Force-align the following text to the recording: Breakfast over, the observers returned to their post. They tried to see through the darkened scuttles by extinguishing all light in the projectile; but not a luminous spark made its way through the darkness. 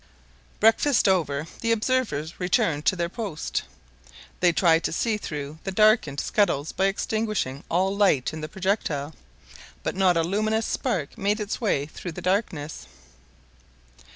Breakfast 0.59 1.07
over, 1.07 1.45
the 1.59 1.71
observers 1.71 2.39
returned 2.39 2.85
to 2.87 2.95
their 2.95 3.07
post. 3.07 3.61
They 4.39 4.51
tried 4.51 4.83
to 4.85 4.91
see 4.91 5.15
through 5.17 5.59
the 5.63 5.71
darkened 5.71 6.19
scuttles 6.19 6.71
by 6.71 6.85
extinguishing 6.85 7.63
all 7.69 7.95
light 7.95 8.33
in 8.33 8.41
the 8.41 8.49
projectile; 8.49 9.13
but 9.83 9.95
not 9.95 10.17
a 10.17 10.23
luminous 10.23 10.65
spark 10.65 11.19
made 11.19 11.39
its 11.39 11.61
way 11.61 11.85
through 11.85 12.13
the 12.13 12.21
darkness. 12.23 12.87